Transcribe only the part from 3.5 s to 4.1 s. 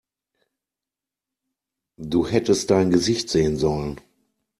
sollen!